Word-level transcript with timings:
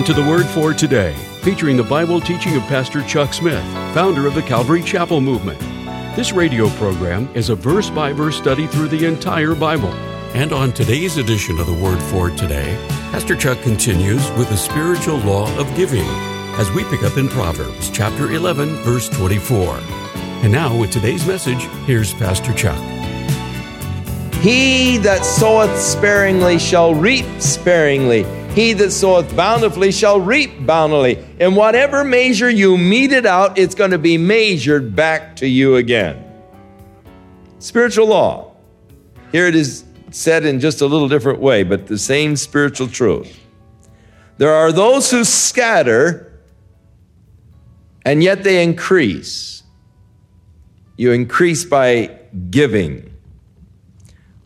Welcome 0.00 0.14
to 0.14 0.22
the 0.22 0.30
Word 0.30 0.46
for 0.46 0.72
Today, 0.72 1.12
featuring 1.42 1.76
the 1.76 1.82
Bible 1.82 2.22
teaching 2.22 2.56
of 2.56 2.62
Pastor 2.62 3.02
Chuck 3.02 3.34
Smith, 3.34 3.62
founder 3.92 4.26
of 4.26 4.34
the 4.34 4.40
Calvary 4.40 4.82
Chapel 4.82 5.20
Movement. 5.20 5.60
This 6.16 6.32
radio 6.32 6.70
program 6.70 7.28
is 7.34 7.50
a 7.50 7.54
verse 7.54 7.90
by 7.90 8.14
verse 8.14 8.38
study 8.38 8.66
through 8.66 8.88
the 8.88 9.04
entire 9.04 9.54
Bible. 9.54 9.92
And 10.32 10.54
on 10.54 10.72
today's 10.72 11.18
edition 11.18 11.58
of 11.58 11.66
the 11.66 11.74
Word 11.74 12.02
for 12.04 12.30
Today, 12.30 12.74
Pastor 13.12 13.36
Chuck 13.36 13.60
continues 13.60 14.26
with 14.38 14.48
the 14.48 14.56
spiritual 14.56 15.18
law 15.18 15.54
of 15.58 15.66
giving 15.76 16.06
as 16.56 16.70
we 16.70 16.82
pick 16.84 17.02
up 17.02 17.18
in 17.18 17.28
Proverbs 17.28 17.90
chapter 17.90 18.32
11, 18.32 18.76
verse 18.76 19.10
24. 19.10 19.80
And 20.42 20.50
now, 20.50 20.74
with 20.74 20.92
today's 20.92 21.26
message, 21.26 21.64
here's 21.84 22.14
Pastor 22.14 22.54
Chuck. 22.54 22.80
He 24.40 24.96
that 24.96 25.26
soweth 25.26 25.78
sparingly 25.78 26.58
shall 26.58 26.94
reap 26.94 27.26
sparingly. 27.38 28.24
He 28.54 28.72
that 28.72 28.90
soweth 28.90 29.36
bountifully 29.36 29.92
shall 29.92 30.20
reap 30.20 30.66
bountifully. 30.66 31.24
In 31.38 31.54
whatever 31.54 32.02
measure 32.02 32.50
you 32.50 32.76
mete 32.76 33.12
it 33.12 33.24
out, 33.24 33.56
it's 33.56 33.76
going 33.76 33.92
to 33.92 33.98
be 33.98 34.18
measured 34.18 34.96
back 34.96 35.36
to 35.36 35.46
you 35.46 35.76
again. 35.76 36.24
Spiritual 37.60 38.08
law. 38.08 38.56
Here 39.30 39.46
it 39.46 39.54
is 39.54 39.84
said 40.10 40.44
in 40.44 40.58
just 40.58 40.80
a 40.80 40.86
little 40.86 41.08
different 41.08 41.38
way, 41.38 41.62
but 41.62 41.86
the 41.86 41.96
same 41.96 42.34
spiritual 42.34 42.88
truth. 42.88 43.38
There 44.38 44.52
are 44.52 44.72
those 44.72 45.12
who 45.12 45.22
scatter, 45.22 46.40
and 48.04 48.20
yet 48.20 48.42
they 48.42 48.64
increase. 48.64 49.62
You 50.96 51.12
increase 51.12 51.64
by 51.64 52.18
giving. 52.50 53.14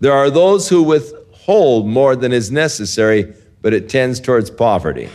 There 0.00 0.12
are 0.12 0.28
those 0.28 0.69
who 0.69 0.82
withhold 0.82 1.88
more 1.88 2.14
than 2.16 2.32
is 2.32 2.50
necessary 2.50 3.34
but 3.65 3.73
it 3.73 3.89
tends 3.89 4.20
towards 4.20 4.51
poverty. 4.51 5.09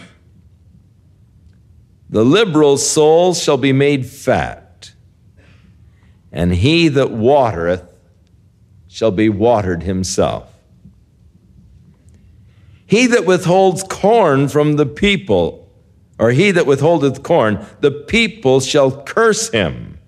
The 2.09 2.25
liberal 2.25 2.79
soul 2.79 3.35
shall 3.35 3.57
be 3.57 3.73
made 3.73 4.07
fat, 4.07 4.93
and 6.31 6.55
he 6.55 6.87
that 6.87 7.11
watereth 7.11 7.83
shall 8.87 9.11
be 9.11 9.29
watered 9.29 9.83
himself. 9.83 10.51
He 12.87 13.05
that 13.05 13.27
withholds 13.27 13.83
corn 13.83 14.47
from 14.47 14.77
the 14.77 14.87
people, 14.87 15.71
or 16.17 16.31
he 16.31 16.49
that 16.49 16.65
withholdeth 16.65 17.21
corn, 17.21 17.63
the 17.81 17.91
people 17.91 18.61
shall 18.61 19.03
curse 19.03 19.51
him. 19.51 19.99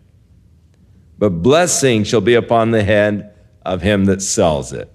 But 1.20 1.44
blessing 1.44 2.06
shall 2.06 2.22
be 2.22 2.34
upon 2.34 2.72
the 2.72 2.84
head 2.84 3.36
of 3.64 3.84
him 3.84 4.06
that 4.06 4.24
sells 4.24 4.74
it. 4.74 4.92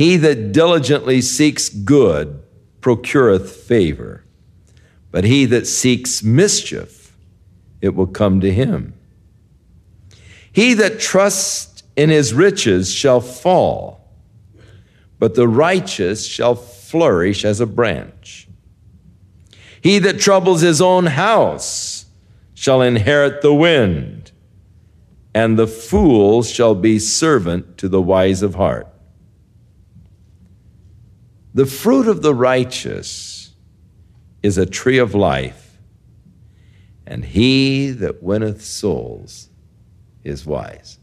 He 0.00 0.16
that 0.16 0.52
diligently 0.52 1.20
seeks 1.20 1.68
good 1.68 2.42
procureth 2.80 3.54
favor, 3.54 4.24
but 5.10 5.24
he 5.24 5.44
that 5.44 5.66
seeks 5.66 6.22
mischief, 6.22 7.14
it 7.82 7.94
will 7.94 8.06
come 8.06 8.40
to 8.40 8.50
him. 8.50 8.94
He 10.50 10.72
that 10.72 11.00
trusts 11.00 11.82
in 11.96 12.08
his 12.08 12.32
riches 12.32 12.90
shall 12.90 13.20
fall, 13.20 14.08
but 15.18 15.34
the 15.34 15.46
righteous 15.46 16.24
shall 16.24 16.54
flourish 16.54 17.44
as 17.44 17.60
a 17.60 17.66
branch. 17.66 18.48
He 19.82 19.98
that 19.98 20.18
troubles 20.18 20.62
his 20.62 20.80
own 20.80 21.08
house 21.08 22.06
shall 22.54 22.80
inherit 22.80 23.42
the 23.42 23.52
wind, 23.52 24.32
and 25.34 25.58
the 25.58 25.66
fool 25.66 26.42
shall 26.42 26.74
be 26.74 26.98
servant 26.98 27.76
to 27.76 27.86
the 27.86 28.00
wise 28.00 28.40
of 28.40 28.54
heart. 28.54 28.86
The 31.54 31.66
fruit 31.66 32.06
of 32.06 32.22
the 32.22 32.34
righteous 32.34 33.54
is 34.42 34.56
a 34.56 34.66
tree 34.66 34.98
of 34.98 35.14
life, 35.14 35.78
and 37.06 37.24
he 37.24 37.90
that 37.90 38.22
winneth 38.22 38.62
souls 38.62 39.48
is 40.22 40.46
wise. 40.46 40.98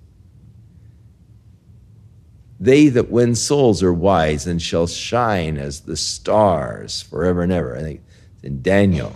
They 2.59 2.87
that 2.89 3.11
win 3.11 3.35
souls 3.35 3.83
are 3.83 3.93
wise 3.93 4.47
and 4.47 4.61
shall 4.61 4.87
shine 4.87 5.57
as 5.57 5.81
the 5.81 5.97
stars 5.97 7.01
forever 7.03 7.43
and 7.43 7.51
ever. 7.51 7.75
I 7.75 7.81
think 7.81 8.01
in 8.41 8.61
Daniel, 8.61 9.15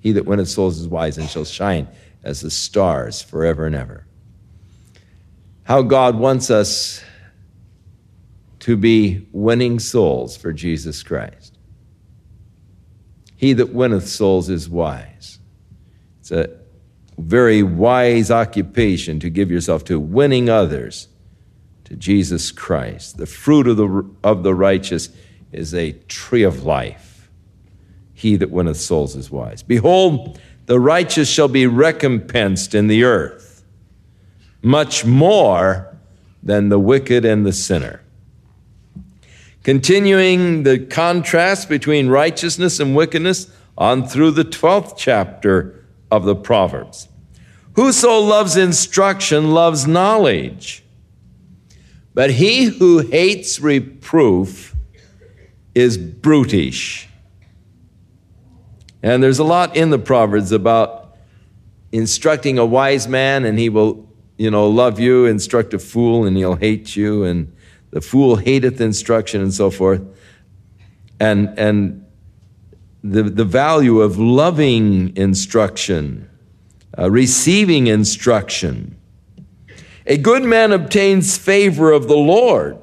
he 0.00 0.12
that 0.12 0.24
winneth 0.24 0.48
souls 0.48 0.80
is 0.80 0.88
wise 0.88 1.18
and 1.18 1.28
shall 1.28 1.44
shine 1.44 1.86
as 2.24 2.40
the 2.40 2.50
stars 2.50 3.22
forever 3.22 3.66
and 3.66 3.74
ever. 3.74 4.06
How 5.64 5.82
God 5.82 6.16
wants 6.16 6.50
us 6.50 7.04
to 8.62 8.76
be 8.76 9.26
winning 9.32 9.80
souls 9.80 10.36
for 10.36 10.52
Jesus 10.52 11.02
Christ. 11.02 11.58
He 13.34 13.54
that 13.54 13.74
winneth 13.74 14.06
souls 14.06 14.48
is 14.48 14.68
wise. 14.68 15.40
It's 16.20 16.30
a 16.30 16.48
very 17.18 17.64
wise 17.64 18.30
occupation 18.30 19.18
to 19.18 19.30
give 19.30 19.50
yourself 19.50 19.82
to 19.86 19.98
winning 19.98 20.48
others 20.48 21.08
to 21.86 21.96
Jesus 21.96 22.52
Christ. 22.52 23.16
The 23.16 23.26
fruit 23.26 23.66
of 23.66 23.78
the, 23.78 24.08
of 24.22 24.44
the 24.44 24.54
righteous 24.54 25.08
is 25.50 25.74
a 25.74 25.90
tree 26.06 26.44
of 26.44 26.62
life. 26.62 27.28
He 28.14 28.36
that 28.36 28.52
winneth 28.52 28.76
souls 28.76 29.16
is 29.16 29.28
wise. 29.28 29.64
Behold, 29.64 30.40
the 30.66 30.78
righteous 30.78 31.28
shall 31.28 31.48
be 31.48 31.66
recompensed 31.66 32.76
in 32.76 32.86
the 32.86 33.02
earth, 33.02 33.64
much 34.62 35.04
more 35.04 35.98
than 36.44 36.68
the 36.68 36.78
wicked 36.78 37.24
and 37.24 37.44
the 37.44 37.52
sinner. 37.52 38.01
Continuing 39.62 40.64
the 40.64 40.78
contrast 40.78 41.68
between 41.68 42.08
righteousness 42.08 42.80
and 42.80 42.96
wickedness 42.96 43.50
on 43.78 44.06
through 44.06 44.32
the 44.32 44.44
12th 44.44 44.96
chapter 44.96 45.84
of 46.10 46.24
the 46.24 46.34
Proverbs. 46.34 47.08
Whoso 47.74 48.18
loves 48.18 48.56
instruction 48.56 49.52
loves 49.52 49.86
knowledge, 49.86 50.84
but 52.12 52.32
he 52.32 52.64
who 52.64 52.98
hates 52.98 53.60
reproof 53.60 54.74
is 55.74 55.96
brutish. 55.96 57.08
And 59.02 59.22
there's 59.22 59.38
a 59.38 59.44
lot 59.44 59.76
in 59.76 59.90
the 59.90 59.98
Proverbs 59.98 60.52
about 60.52 61.16
instructing 61.92 62.58
a 62.58 62.66
wise 62.66 63.08
man 63.08 63.44
and 63.44 63.58
he 63.58 63.68
will, 63.68 64.08
you 64.36 64.50
know, 64.50 64.68
love 64.68 65.00
you, 65.00 65.24
instruct 65.26 65.72
a 65.72 65.78
fool 65.78 66.24
and 66.24 66.36
he'll 66.36 66.56
hate 66.56 66.94
you 66.94 67.24
and 67.24 67.54
the 67.92 68.00
fool 68.00 68.36
hateth 68.36 68.80
instruction 68.80 69.40
and 69.42 69.54
so 69.54 69.70
forth. 69.70 70.02
And, 71.20 71.56
and 71.58 72.04
the, 73.04 73.22
the 73.22 73.44
value 73.44 74.00
of 74.00 74.18
loving 74.18 75.16
instruction, 75.16 76.28
uh, 76.98 77.10
receiving 77.10 77.86
instruction. 77.86 78.96
A 80.06 80.16
good 80.16 80.42
man 80.42 80.72
obtains 80.72 81.36
favor 81.36 81.92
of 81.92 82.08
the 82.08 82.16
Lord, 82.16 82.78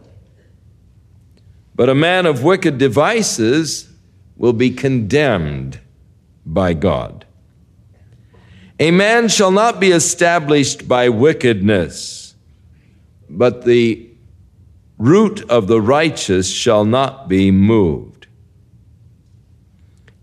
but 1.76 1.90
a 1.90 1.96
man 1.96 2.26
of 2.26 2.44
wicked 2.44 2.78
devices 2.78 3.90
will 4.38 4.54
be 4.54 4.70
condemned 4.70 5.80
by 6.46 6.74
God. 6.74 7.26
A 8.80 8.92
man 8.92 9.28
shall 9.28 9.52
not 9.52 9.80
be 9.80 9.90
established 9.90 10.88
by 10.88 11.10
wickedness, 11.10 12.36
but 13.30 13.66
the 13.66 14.09
root 15.00 15.50
of 15.50 15.68
the 15.68 15.82
righteous 15.82 16.52
shall 16.52 16.86
not 16.86 17.28
be 17.28 17.50
moved. 17.50 18.28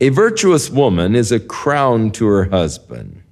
A 0.00 0.10
virtuous 0.10 0.68
woman 0.70 1.16
is 1.16 1.32
a 1.32 1.40
crown 1.40 2.10
to 2.12 2.26
her 2.26 2.44
husband, 2.44 3.22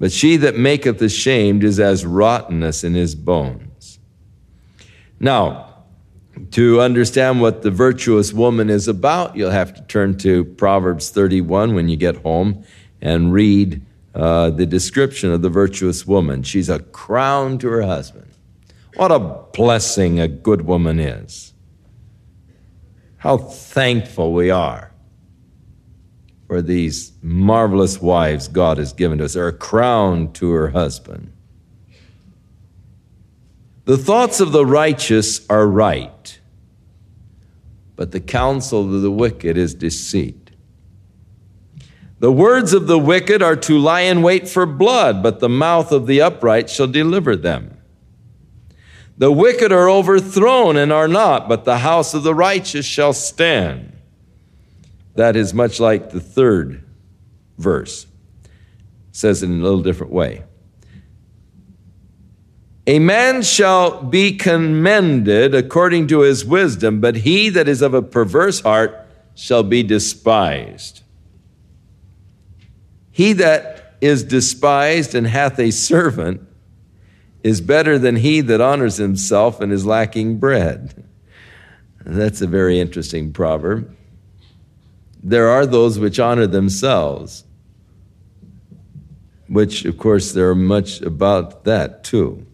but 0.00 0.10
she 0.10 0.36
that 0.36 0.56
maketh 0.56 1.00
ashamed 1.00 1.62
is 1.62 1.78
as 1.78 2.04
rottenness 2.04 2.82
in 2.82 2.94
his 2.94 3.14
bones. 3.14 4.00
Now, 5.20 5.84
to 6.50 6.80
understand 6.80 7.40
what 7.40 7.62
the 7.62 7.70
virtuous 7.70 8.32
woman 8.32 8.70
is 8.70 8.88
about, 8.88 9.36
you'll 9.36 9.50
have 9.50 9.74
to 9.74 9.82
turn 9.82 10.18
to 10.18 10.44
Proverbs 10.44 11.10
31 11.10 11.74
when 11.74 11.88
you 11.88 11.96
get 11.96 12.16
home 12.16 12.64
and 13.00 13.32
read 13.32 13.82
uh, 14.14 14.50
the 14.50 14.66
description 14.66 15.30
of 15.30 15.42
the 15.42 15.48
virtuous 15.48 16.06
woman. 16.06 16.42
She's 16.42 16.68
a 16.68 16.80
crown 16.80 17.58
to 17.58 17.68
her 17.68 17.82
husband. 17.82 18.27
What 18.98 19.12
a 19.12 19.20
blessing 19.20 20.18
a 20.18 20.26
good 20.26 20.62
woman 20.62 20.98
is. 20.98 21.54
How 23.18 23.38
thankful 23.38 24.32
we 24.32 24.50
are 24.50 24.92
for 26.48 26.60
these 26.60 27.12
marvelous 27.22 28.02
wives 28.02 28.48
God 28.48 28.76
has 28.78 28.92
given 28.92 29.18
to 29.18 29.26
us. 29.26 29.34
They're 29.34 29.46
a 29.46 29.52
crown 29.52 30.32
to 30.32 30.50
her 30.50 30.70
husband. 30.70 31.32
The 33.84 33.96
thoughts 33.96 34.40
of 34.40 34.50
the 34.50 34.66
righteous 34.66 35.46
are 35.48 35.68
right, 35.68 36.40
but 37.94 38.10
the 38.10 38.20
counsel 38.20 38.96
of 38.96 39.00
the 39.00 39.12
wicked 39.12 39.56
is 39.56 39.74
deceit. 39.74 40.50
The 42.18 42.32
words 42.32 42.72
of 42.72 42.88
the 42.88 42.98
wicked 42.98 43.44
are 43.44 43.54
to 43.54 43.78
lie 43.78 44.00
in 44.00 44.22
wait 44.22 44.48
for 44.48 44.66
blood, 44.66 45.22
but 45.22 45.38
the 45.38 45.48
mouth 45.48 45.92
of 45.92 46.08
the 46.08 46.20
upright 46.20 46.68
shall 46.68 46.88
deliver 46.88 47.36
them. 47.36 47.77
The 49.18 49.32
wicked 49.32 49.72
are 49.72 49.90
overthrown 49.90 50.76
and 50.76 50.92
are 50.92 51.08
not, 51.08 51.48
but 51.48 51.64
the 51.64 51.78
house 51.78 52.14
of 52.14 52.22
the 52.22 52.34
righteous 52.34 52.86
shall 52.86 53.12
stand. 53.12 53.92
that 55.16 55.34
is 55.34 55.52
much 55.52 55.80
like 55.80 56.10
the 56.10 56.20
third 56.20 56.84
verse. 57.58 58.06
It 58.44 58.50
says 59.10 59.42
it 59.42 59.46
in 59.46 59.58
a 59.58 59.62
little 59.64 59.82
different 59.82 60.12
way. 60.12 60.44
A 62.86 63.00
man 63.00 63.42
shall 63.42 64.00
be 64.02 64.36
commended 64.36 65.56
according 65.56 66.06
to 66.06 66.20
his 66.20 66.44
wisdom, 66.44 67.00
but 67.00 67.16
he 67.16 67.48
that 67.48 67.68
is 67.68 67.82
of 67.82 67.94
a 67.94 68.00
perverse 68.00 68.60
heart 68.60 68.96
shall 69.34 69.64
be 69.64 69.82
despised. 69.82 71.02
He 73.10 73.32
that 73.34 73.96
is 74.00 74.22
despised 74.22 75.16
and 75.16 75.26
hath 75.26 75.58
a 75.58 75.72
servant 75.72 76.47
is 77.48 77.62
better 77.62 77.98
than 77.98 78.16
he 78.16 78.42
that 78.42 78.60
honors 78.60 78.98
himself 78.98 79.58
and 79.62 79.72
is 79.72 79.86
lacking 79.86 80.36
bread. 80.36 81.02
That's 82.04 82.42
a 82.42 82.46
very 82.46 82.78
interesting 82.78 83.32
proverb. 83.32 83.96
There 85.22 85.48
are 85.48 85.64
those 85.64 85.98
which 85.98 86.20
honor 86.20 86.46
themselves, 86.46 87.44
which, 89.48 89.86
of 89.86 89.96
course, 89.96 90.32
there 90.32 90.50
are 90.50 90.54
much 90.54 91.00
about 91.00 91.64
that 91.64 92.04
too. 92.04 92.46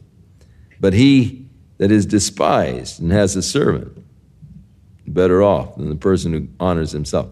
But 0.78 0.92
he 0.92 1.46
that 1.78 1.90
is 1.90 2.06
despised 2.06 3.02
and 3.02 3.10
has 3.10 3.34
a 3.34 3.42
servant, 3.42 3.98
better 5.08 5.42
off 5.42 5.74
than 5.74 5.88
the 5.88 5.96
person 5.96 6.32
who 6.32 6.48
honors 6.60 6.92
himself. 6.92 7.30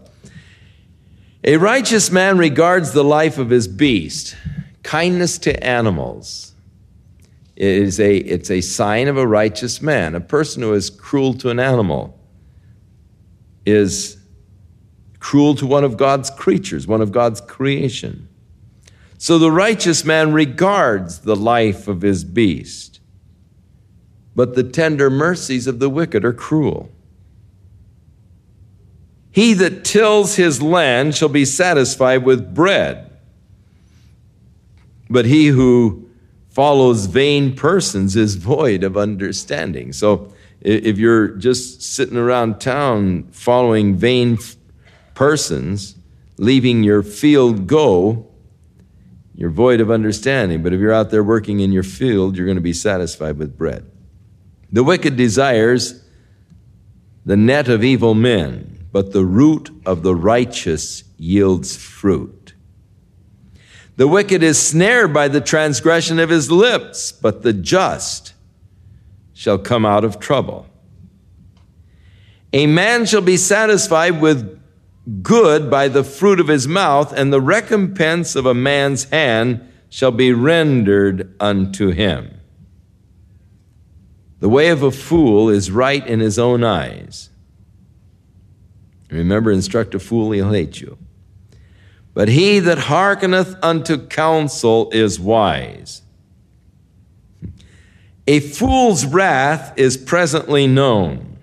A 1.45 1.55
righteous 1.55 2.11
man 2.11 2.37
regards 2.37 2.91
the 2.91 3.05
life 3.05 3.37
of 3.37 3.49
his 3.49 3.69
beast, 3.69 4.35
kindness 4.83 5.37
to 5.39 5.63
animals. 5.63 6.52
Is 7.55 7.99
a, 7.99 8.17
it's 8.17 8.49
a 8.49 8.61
sign 8.61 9.07
of 9.07 9.17
a 9.17 9.27
righteous 9.27 9.81
man. 9.81 10.15
A 10.15 10.21
person 10.21 10.63
who 10.63 10.73
is 10.73 10.89
cruel 10.89 11.35
to 11.35 11.49
an 11.49 11.59
animal 11.59 12.19
is 13.65 14.17
cruel 15.19 15.55
to 15.55 15.67
one 15.67 15.83
of 15.83 15.95
God's 15.95 16.29
creatures, 16.31 16.87
one 16.87 17.01
of 17.01 17.11
God's 17.11 17.41
creation. 17.41 18.27
So 19.17 19.37
the 19.37 19.51
righteous 19.51 20.03
man 20.03 20.33
regards 20.33 21.19
the 21.19 21.35
life 21.35 21.87
of 21.87 22.01
his 22.01 22.23
beast 22.23 22.93
but 24.35 24.55
the 24.55 24.63
tender 24.63 25.09
mercies 25.09 25.67
of 25.67 25.79
the 25.79 25.89
wicked 25.89 26.25
are 26.25 26.33
cruel. 26.33 26.89
He 29.31 29.53
that 29.55 29.83
tills 29.83 30.35
his 30.35 30.61
land 30.61 31.15
shall 31.15 31.29
be 31.29 31.45
satisfied 31.45 32.23
with 32.23 32.53
bread, 32.53 33.11
but 35.09 35.25
he 35.25 35.47
who 35.47 36.02
follows 36.53 37.07
vain 37.07 37.55
persons 37.55 38.15
is 38.15 38.35
void 38.35 38.83
of 38.83 38.95
understanding. 38.95 39.91
So 39.91 40.33
if 40.61 40.97
you're 40.97 41.29
just 41.29 41.81
sitting 41.81 42.17
around 42.17 42.61
town 42.61 43.23
following 43.31 43.95
vain 43.95 44.37
persons, 45.15 45.95
leaving 46.37 46.83
your 46.83 47.03
field 47.03 47.67
go, 47.67 48.27
you're 49.35 49.49
void 49.49 49.81
of 49.81 49.89
understanding. 49.91 50.63
But 50.63 50.73
if 50.73 50.79
you're 50.79 50.93
out 50.93 51.09
there 51.09 51.23
working 51.23 51.59
in 51.59 51.71
your 51.71 51.83
field, 51.83 52.37
you're 52.37 52.45
going 52.45 52.55
to 52.55 52.61
be 52.61 52.73
satisfied 52.73 53.37
with 53.37 53.57
bread. 53.57 53.89
The 54.71 54.83
wicked 54.83 55.15
desires 55.17 56.03
the 57.25 57.37
net 57.37 57.69
of 57.69 57.83
evil 57.83 58.13
men, 58.13 58.85
but 58.91 59.13
the 59.13 59.23
root 59.23 59.69
of 59.85 60.03
the 60.03 60.13
righteous 60.13 61.05
yields 61.17 61.75
fruit. 61.77 62.42
The 63.95 64.07
wicked 64.07 64.41
is 64.41 64.59
snared 64.59 65.13
by 65.13 65.27
the 65.27 65.41
transgression 65.41 66.19
of 66.19 66.29
his 66.29 66.49
lips, 66.49 67.11
but 67.11 67.43
the 67.43 67.53
just 67.53 68.33
shall 69.33 69.59
come 69.59 69.85
out 69.85 70.03
of 70.03 70.19
trouble. 70.19 70.67
A 72.51 72.67
man 72.67 73.05
shall 73.05 73.21
be 73.21 73.37
satisfied 73.37 74.21
with 74.21 74.59
good 75.21 75.69
by 75.69 75.87
the 75.87 76.03
fruit 76.03 76.39
of 76.39 76.47
his 76.47 76.67
mouth, 76.67 77.13
and 77.13 77.31
the 77.31 77.41
recompense 77.41 78.35
of 78.35 78.45
a 78.45 78.53
man's 78.53 79.05
hand 79.05 79.69
shall 79.89 80.11
be 80.11 80.31
rendered 80.31 81.35
unto 81.39 81.89
him. 81.89 82.39
The 84.39 84.49
way 84.49 84.69
of 84.69 84.81
a 84.81 84.91
fool 84.91 85.49
is 85.49 85.71
right 85.71 86.05
in 86.05 86.19
his 86.19 86.39
own 86.39 86.63
eyes. 86.63 87.29
Remember, 89.09 89.51
instruct 89.51 89.93
a 89.93 89.99
fool, 89.99 90.31
he'll 90.31 90.51
hate 90.51 90.81
you. 90.81 90.97
But 92.13 92.27
he 92.29 92.59
that 92.59 92.77
hearkeneth 92.77 93.55
unto 93.63 93.97
counsel 93.97 94.89
is 94.91 95.19
wise. 95.19 96.01
A 98.27 98.39
fool's 98.39 99.05
wrath 99.05 99.73
is 99.77 99.97
presently 99.97 100.67
known. 100.67 101.37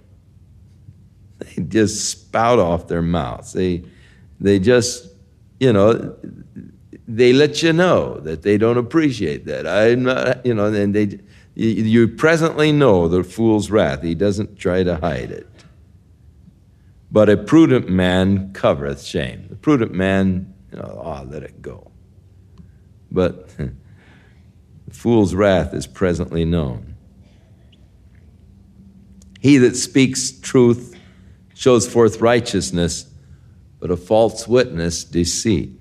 They 1.39 1.63
just 1.65 2.09
spout 2.09 2.59
off 2.59 2.89
their 2.89 3.03
mouths. 3.03 3.53
They, 3.53 3.85
they 4.39 4.59
just, 4.59 5.09
you 5.59 5.73
know, 5.73 6.17
they 7.07 7.33
let 7.33 7.63
you 7.63 7.73
know 7.73 8.21
that 8.21 8.43
they 8.43 8.57
don't 8.57 8.79
appreciate 8.79 9.45
that. 9.47 9.67
I'm 9.67 10.05
not, 10.05 10.47
you 10.47 10.55
know, 10.55 10.73
and 10.73 10.95
they, 10.95 11.19
you 11.55 12.09
presently 12.09 12.73
know 12.73 13.09
the 13.09 13.25
fool's 13.25 13.71
wrath. 13.71 14.03
He 14.03 14.15
doesn't 14.15 14.57
try 14.59 14.83
to 14.85 14.97
hide 14.97 15.33
it. 15.33 15.47
But 17.13 17.29
a 17.29 17.37
prudent 17.37 17.89
man 17.89 18.53
covereth 18.53 19.03
shame. 19.03 19.47
The 19.51 19.57
prudent 19.57 19.93
man, 19.93 20.55
you 20.73 20.79
know, 20.79 21.03
ah, 21.05 21.23
oh, 21.23 21.29
let 21.29 21.43
it 21.43 21.61
go. 21.61 21.91
But 23.11 23.49
the 23.57 23.75
fool's 24.91 25.35
wrath 25.35 25.75
is 25.75 25.87
presently 25.87 26.45
known. 26.45 26.95
He 29.41 29.57
that 29.59 29.77
speaks 29.77 30.31
truth 30.31 30.97
shows 31.55 31.89
forth 31.89 32.21
righteousness, 32.21 33.11
but 33.81 33.91
a 33.91 33.97
false 33.97 34.47
witness 34.47 35.05
deceit. 35.05 35.81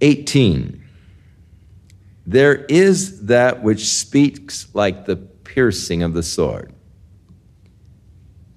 18. 0.00 0.82
There 2.26 2.64
is 2.66 3.26
that 3.26 3.62
which 3.62 3.86
speaks 3.86 4.72
like 4.74 5.06
the 5.06 5.16
piercing 5.16 6.02
of 6.02 6.14
the 6.14 6.22
sword. 6.22 6.72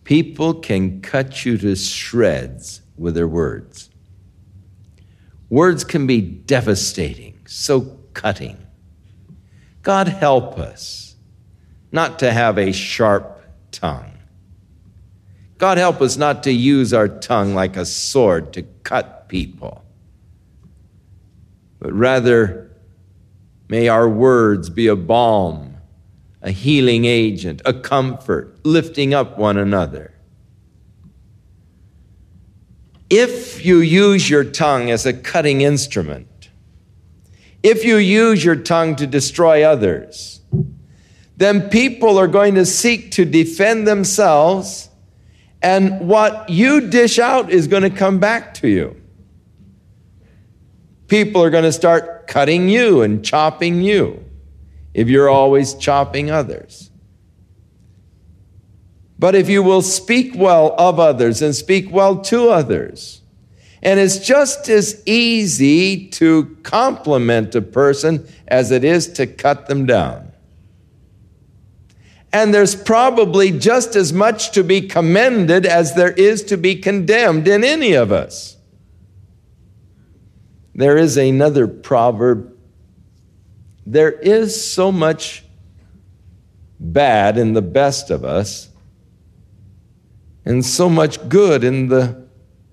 People 0.04 0.54
can 0.54 1.02
cut 1.02 1.46
you 1.46 1.58
to 1.58 1.76
shreds 1.76 2.82
with 2.98 3.16
their 3.16 3.28
words. 3.28 3.90
Words 5.50 5.84
can 5.84 6.08
be 6.08 6.22
devastating, 6.22 7.40
so 7.46 8.00
cutting. 8.14 8.58
God 9.82 10.08
help 10.08 10.58
us 10.58 11.16
not 11.92 12.20
to 12.20 12.32
have 12.32 12.58
a 12.58 12.72
sharp 12.72 13.44
tongue. 13.72 14.18
God 15.58 15.78
help 15.78 16.02
us 16.02 16.18
not 16.18 16.44
to 16.44 16.52
use 16.52 16.94
our 16.94 17.08
tongue 17.08 17.54
like 17.54 17.78
a 17.78 17.86
sword 17.86 18.54
to 18.54 18.64
cut 18.84 19.30
people, 19.30 19.86
but 21.80 21.94
rather 21.94 22.66
May 23.68 23.88
our 23.88 24.08
words 24.08 24.70
be 24.70 24.88
a 24.88 24.96
balm, 24.96 25.78
a 26.42 26.52
healing 26.52 27.06
agent, 27.06 27.62
a 27.66 27.74
comfort, 27.74 28.60
lifting 28.64 29.14
up 29.14 29.38
one 29.38 29.58
another. 29.58 30.14
If 33.18 33.66
you 33.66 33.78
use 33.78 34.30
your 34.30 34.44
tongue 34.44 34.92
as 34.92 35.06
a 35.06 35.14
cutting 35.14 35.62
instrument, 35.62 36.50
if 37.64 37.86
you 37.86 37.96
use 37.96 38.44
your 38.44 38.58
tongue 38.58 38.98
to 38.98 39.08
destroy 39.08 39.64
others, 39.64 40.42
then 41.38 41.70
people 41.70 42.18
are 42.18 42.28
going 42.28 42.56
to 42.56 42.66
seek 42.66 43.12
to 43.12 43.24
defend 43.24 43.88
themselves, 43.88 44.90
and 45.62 46.10
what 46.10 46.50
you 46.50 46.90
dish 46.90 47.18
out 47.18 47.50
is 47.50 47.68
going 47.68 47.84
to 47.84 47.90
come 47.90 48.20
back 48.20 48.54
to 48.56 48.68
you. 48.68 49.02
People 51.08 51.42
are 51.42 51.50
going 51.50 51.64
to 51.64 51.72
start 51.72 52.28
cutting 52.28 52.68
you 52.68 53.02
and 53.02 53.24
chopping 53.24 53.82
you 53.82 54.26
if 54.94 55.08
you're 55.08 55.30
always 55.30 55.74
chopping 55.76 56.32
others. 56.32 56.92
But 59.18 59.36
if 59.36 59.50
you 59.50 59.64
will 59.64 59.82
speak 59.82 60.34
well 60.36 60.76
of 60.78 61.00
others 61.00 61.42
and 61.42 61.56
speak 61.56 61.90
well 61.92 62.18
to 62.24 62.50
others, 62.50 63.22
and 63.82 64.00
it's 64.00 64.18
just 64.18 64.68
as 64.68 65.02
easy 65.06 66.08
to 66.08 66.58
compliment 66.64 67.54
a 67.56 67.62
person 67.62 68.28
as 68.48 68.72
it 68.72 68.84
is 68.84 69.08
to 69.14 69.28
cut 69.28 69.68
them 69.68 69.86
down. 69.86 70.32
And 72.34 72.54
there's 72.54 72.76
probably 72.76 73.52
just 73.52 73.96
as 73.96 74.12
much 74.12 74.52
to 74.52 74.64
be 74.64 74.82
commended 74.82 75.66
as 75.66 75.96
there 75.96 76.12
is 76.12 76.44
to 76.46 76.58
be 76.58 76.76
condemned 76.76 77.48
in 77.48 77.64
any 77.64 77.94
of 77.94 78.12
us. 78.12 78.58
There 80.74 80.98
is 80.98 81.16
another 81.16 81.66
proverb. 81.68 82.54
There 83.86 84.12
is 84.12 84.70
so 84.70 84.92
much 84.92 85.46
bad 86.80 87.38
in 87.38 87.54
the 87.54 87.62
best 87.62 88.10
of 88.10 88.26
us, 88.26 88.68
and 90.46 90.64
so 90.64 90.88
much 90.88 91.28
good 91.28 91.64
in 91.64 91.90
the 91.90 92.26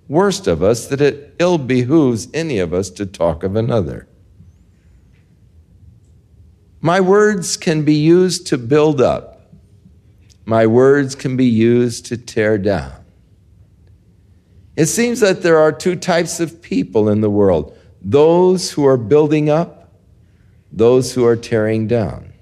worst 0.06 0.46
of 0.46 0.62
us 0.62 0.86
that 0.88 1.00
it 1.00 1.34
ill 1.38 1.58
behooves 1.58 2.28
any 2.34 2.58
of 2.58 2.74
us 2.74 2.90
to 2.90 3.06
talk 3.06 3.42
of 3.42 3.56
another. 3.56 4.06
My 6.80 7.00
words 7.00 7.56
can 7.56 7.84
be 7.84 7.94
used 7.94 8.46
to 8.48 8.58
build 8.58 9.00
up. 9.00 9.52
My 10.44 10.66
words 10.66 11.14
can 11.14 11.36
be 11.36 11.46
used 11.46 12.06
to 12.06 12.16
tear 12.16 12.58
down. 12.58 12.92
It 14.76 14.86
seems 14.86 15.20
that 15.20 15.42
there 15.42 15.58
are 15.58 15.72
two 15.72 15.96
types 15.96 16.40
of 16.40 16.60
people 16.60 17.08
in 17.08 17.20
the 17.20 17.30
world 17.30 17.76
those 18.04 18.72
who 18.72 18.84
are 18.84 18.96
building 18.96 19.48
up, 19.48 19.92
those 20.72 21.14
who 21.14 21.24
are 21.24 21.36
tearing 21.36 21.86
down. 21.86 22.32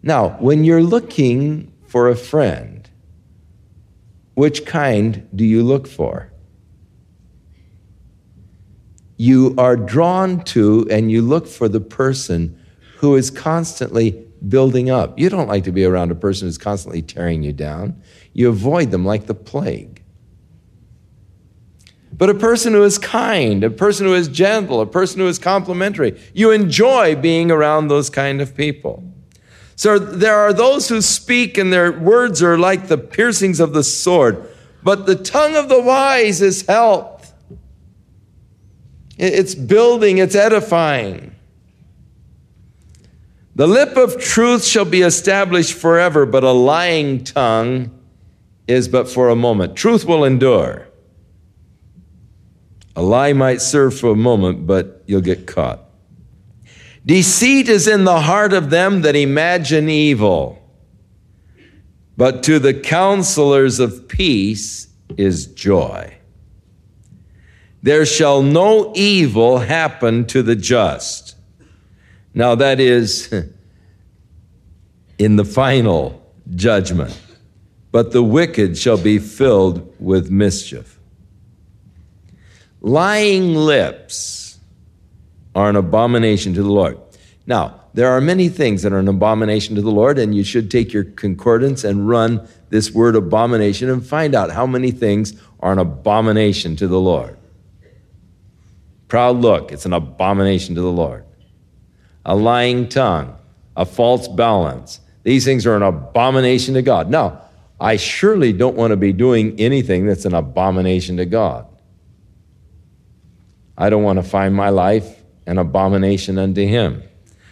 Now, 0.00 0.30
when 0.38 0.62
you're 0.62 0.82
looking 0.82 1.72
for 1.88 2.08
a 2.08 2.14
friend, 2.14 2.79
which 4.34 4.64
kind 4.64 5.28
do 5.34 5.44
you 5.44 5.62
look 5.62 5.86
for? 5.86 6.32
You 9.16 9.54
are 9.58 9.76
drawn 9.76 10.42
to 10.44 10.86
and 10.90 11.10
you 11.10 11.20
look 11.20 11.46
for 11.46 11.68
the 11.68 11.80
person 11.80 12.58
who 12.98 13.16
is 13.16 13.30
constantly 13.30 14.26
building 14.48 14.88
up. 14.90 15.18
You 15.18 15.28
don't 15.28 15.48
like 15.48 15.64
to 15.64 15.72
be 15.72 15.84
around 15.84 16.10
a 16.10 16.14
person 16.14 16.48
who's 16.48 16.58
constantly 16.58 17.02
tearing 17.02 17.42
you 17.42 17.52
down. 17.52 18.00
You 18.32 18.48
avoid 18.48 18.90
them 18.90 19.04
like 19.04 19.26
the 19.26 19.34
plague. 19.34 20.02
But 22.12 22.28
a 22.28 22.34
person 22.34 22.74
who 22.74 22.82
is 22.82 22.98
kind, 22.98 23.64
a 23.64 23.70
person 23.70 24.06
who 24.06 24.14
is 24.14 24.28
gentle, 24.28 24.80
a 24.80 24.86
person 24.86 25.20
who 25.20 25.26
is 25.26 25.38
complimentary, 25.38 26.20
you 26.34 26.50
enjoy 26.50 27.16
being 27.16 27.50
around 27.50 27.88
those 27.88 28.10
kind 28.10 28.40
of 28.40 28.54
people. 28.54 29.09
So 29.80 29.98
there 29.98 30.36
are 30.36 30.52
those 30.52 30.90
who 30.90 31.00
speak 31.00 31.56
and 31.56 31.72
their 31.72 31.90
words 31.90 32.42
are 32.42 32.58
like 32.58 32.88
the 32.88 32.98
piercings 32.98 33.60
of 33.60 33.72
the 33.72 33.82
sword, 33.82 34.46
but 34.82 35.06
the 35.06 35.14
tongue 35.14 35.56
of 35.56 35.70
the 35.70 35.80
wise 35.80 36.42
is 36.42 36.66
health. 36.66 37.32
It's 39.16 39.54
building, 39.54 40.18
it's 40.18 40.34
edifying. 40.34 41.34
The 43.54 43.66
lip 43.66 43.96
of 43.96 44.20
truth 44.20 44.66
shall 44.66 44.84
be 44.84 45.00
established 45.00 45.72
forever, 45.72 46.26
but 46.26 46.44
a 46.44 46.52
lying 46.52 47.24
tongue 47.24 47.98
is 48.68 48.86
but 48.86 49.08
for 49.08 49.30
a 49.30 49.34
moment. 49.34 49.76
Truth 49.76 50.04
will 50.04 50.24
endure. 50.24 50.88
A 52.94 53.00
lie 53.00 53.32
might 53.32 53.62
serve 53.62 53.98
for 53.98 54.10
a 54.10 54.14
moment, 54.14 54.66
but 54.66 55.02
you'll 55.06 55.22
get 55.22 55.46
caught. 55.46 55.89
Deceit 57.10 57.68
is 57.68 57.88
in 57.88 58.04
the 58.04 58.20
heart 58.20 58.52
of 58.52 58.70
them 58.70 59.02
that 59.02 59.16
imagine 59.16 59.88
evil, 59.88 60.62
but 62.16 62.44
to 62.44 62.60
the 62.60 62.72
counselors 62.72 63.80
of 63.80 64.06
peace 64.06 64.86
is 65.16 65.48
joy. 65.48 66.14
There 67.82 68.06
shall 68.06 68.44
no 68.44 68.92
evil 68.94 69.58
happen 69.58 70.24
to 70.26 70.40
the 70.40 70.54
just. 70.54 71.34
Now, 72.32 72.54
that 72.54 72.78
is 72.78 73.34
in 75.18 75.34
the 75.34 75.44
final 75.44 76.24
judgment, 76.54 77.20
but 77.90 78.12
the 78.12 78.22
wicked 78.22 78.78
shall 78.78 78.98
be 78.98 79.18
filled 79.18 79.96
with 79.98 80.30
mischief. 80.30 81.00
Lying 82.80 83.56
lips 83.56 84.39
are 85.54 85.68
an 85.68 85.76
abomination 85.76 86.54
to 86.54 86.62
the 86.62 86.70
Lord. 86.70 86.98
Now, 87.46 87.80
there 87.94 88.10
are 88.10 88.20
many 88.20 88.48
things 88.48 88.82
that 88.82 88.92
are 88.92 88.98
an 88.98 89.08
abomination 89.08 89.74
to 89.74 89.82
the 89.82 89.90
Lord, 89.90 90.18
and 90.18 90.34
you 90.34 90.44
should 90.44 90.70
take 90.70 90.92
your 90.92 91.04
concordance 91.04 91.82
and 91.82 92.08
run 92.08 92.46
this 92.68 92.92
word 92.92 93.16
abomination 93.16 93.90
and 93.90 94.06
find 94.06 94.34
out 94.34 94.52
how 94.52 94.66
many 94.66 94.92
things 94.92 95.34
are 95.58 95.72
an 95.72 95.78
abomination 95.78 96.76
to 96.76 96.86
the 96.86 97.00
Lord. 97.00 97.36
Proud 99.08 99.38
look, 99.38 99.72
it's 99.72 99.86
an 99.86 99.92
abomination 99.92 100.76
to 100.76 100.80
the 100.80 100.92
Lord. 100.92 101.24
A 102.24 102.36
lying 102.36 102.88
tongue, 102.88 103.36
a 103.76 103.84
false 103.84 104.28
balance, 104.28 105.00
these 105.22 105.44
things 105.44 105.66
are 105.66 105.76
an 105.76 105.82
abomination 105.82 106.74
to 106.74 106.82
God. 106.82 107.10
Now, 107.10 107.42
I 107.80 107.96
surely 107.96 108.52
don't 108.52 108.76
want 108.76 108.92
to 108.92 108.96
be 108.96 109.12
doing 109.12 109.58
anything 109.58 110.06
that's 110.06 110.24
an 110.24 110.34
abomination 110.34 111.16
to 111.16 111.26
God. 111.26 111.66
I 113.76 113.90
don't 113.90 114.02
want 114.02 114.18
to 114.18 114.22
find 114.22 114.54
my 114.54 114.68
life 114.68 115.19
an 115.50 115.58
abomination 115.58 116.38
unto 116.38 116.64
him. 116.64 117.02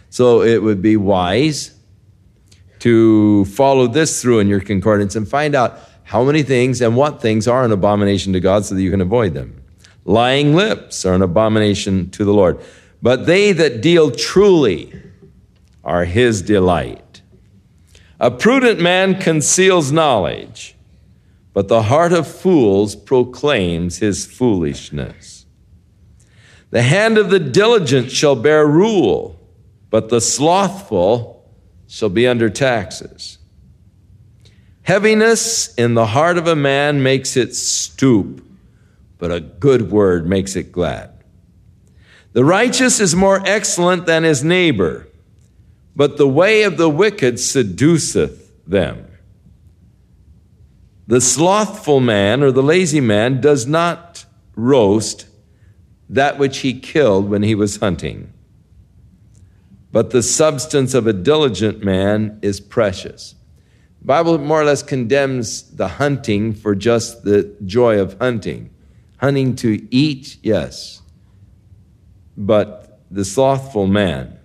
So 0.09 0.43
it 0.43 0.62
would 0.62 0.81
be 0.81 0.97
wise 0.97 1.75
to 2.78 3.45
follow 3.47 3.88
this 3.88 4.23
through 4.23 4.38
in 4.38 4.47
your 4.47 4.61
concordance 4.61 5.17
and 5.17 5.28
find 5.28 5.57
out 5.57 5.81
how 6.05 6.23
many 6.23 6.45
things 6.45 6.81
and 6.81 6.97
what 6.97 7.21
things 7.21 7.49
are 7.49 7.64
an 7.64 7.73
abomination 7.73 8.33
to 8.35 8.40
God 8.40 8.64
so 8.64 8.76
that 8.76 8.83
you 8.83 8.93
can 8.93 9.00
avoid 9.00 9.35
them. 9.35 9.61
Lying 10.05 10.55
lips 10.55 11.05
are 11.05 11.14
an 11.14 11.23
abomination 11.23 12.09
to 12.11 12.25
the 12.25 12.33
Lord. 12.33 12.61
But 13.02 13.26
they 13.26 13.50
that 13.52 13.83
deal 13.83 14.12
truly 14.12 14.95
are 15.83 16.05
his 16.05 16.40
delight. 16.40 17.21
A 18.21 18.31
prudent 18.31 18.81
man 18.81 19.21
conceals 19.21 19.90
knowledge, 19.90 20.76
but 21.52 21.67
the 21.67 21.83
heart 21.83 22.12
of 22.12 22.28
fools 22.28 22.95
proclaims 22.95 23.99
his 23.99 24.25
foolishness. 24.25 25.38
The 26.71 26.83
hand 26.83 27.17
of 27.17 27.31
the 27.31 27.39
diligent 27.39 28.11
shall 28.11 28.37
bear 28.37 28.67
rule, 28.67 29.41
but 29.91 30.09
the 30.09 30.21
slothful 30.21 31.49
shall 31.87 32.11
be 32.11 32.27
under 32.27 32.51
taxes. 32.51 33.39
Heaviness 34.83 35.75
in 35.75 35.95
the 35.95 36.07
heart 36.07 36.39
of 36.39 36.47
a 36.47 36.57
man 36.57 37.03
makes 37.03 37.37
it 37.37 37.55
stoop, 37.55 38.45
but 39.19 39.33
a 39.33 39.41
good 39.41 39.91
word 39.91 40.27
makes 40.27 40.57
it 40.57 40.73
glad. 40.73 41.11
The 42.33 42.45
righteous 42.45 43.01
is 43.01 43.17
more 43.17 43.43
excellent 43.45 44.07
than 44.07 44.23
his 44.23 44.45
neighbor, 44.45 45.09
but 45.97 46.17
the 46.17 46.29
way 46.29 46.63
of 46.63 46.77
the 46.77 46.89
wicked 46.89 47.41
seduceth 47.41 48.53
them. 48.67 49.07
The 51.07 51.21
slothful 51.23 52.01
man 52.01 52.43
or 52.43 52.53
the 52.53 52.63
lazy 52.63 53.01
man 53.01 53.41
does 53.41 53.67
not 53.67 54.27
roast 54.55 55.27
that 56.09 56.38
which 56.38 56.59
he 56.59 56.79
killed 56.79 57.29
when 57.29 57.43
he 57.43 57.55
was 57.55 57.77
hunting. 57.77 58.33
But 59.93 60.11
the 60.11 60.23
substance 60.23 60.95
of 60.95 61.07
a 61.07 61.12
diligent 61.12 61.83
man 61.83 62.38
is 62.43 62.61
precious. 62.61 63.35
The 64.00 64.07
Bible 64.07 64.38
more 64.38 64.61
or 64.61 64.65
less 64.65 64.83
condemns 64.83 65.62
the 65.75 65.88
hunting 65.88 66.55
for 66.55 66.75
just 66.75 67.25
the 67.25 67.55
joy 67.65 67.99
of 67.99 68.19
hunting. 68.19 68.71
Hunting 69.19 69.57
to 69.57 69.87
eat, 69.95 70.37
yes. 70.43 71.03
But 72.37 73.00
the 73.11 73.25
slothful 73.25 73.87
man 73.87 74.38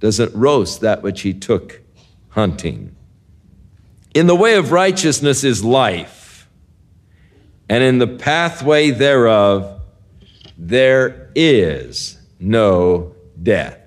doesn't 0.00 0.34
roast 0.34 0.80
that 0.80 1.02
which 1.02 1.22
he 1.22 1.34
took 1.34 1.82
hunting. 2.30 2.94
In 4.14 4.26
the 4.26 4.34
way 4.34 4.56
of 4.56 4.72
righteousness 4.72 5.44
is 5.44 5.64
life, 5.64 6.48
and 7.68 7.82
in 7.82 7.98
the 7.98 8.06
pathway 8.06 8.90
thereof 8.90 9.77
there 10.58 11.30
is 11.36 12.18
no 12.40 13.14
death. 13.40 13.78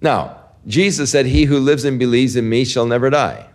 Now, 0.00 0.40
Jesus 0.66 1.10
said, 1.10 1.26
He 1.26 1.44
who 1.44 1.60
lives 1.60 1.84
and 1.84 1.98
believes 1.98 2.34
in 2.34 2.48
me 2.48 2.64
shall 2.64 2.86
never 2.86 3.08
die. 3.08 3.48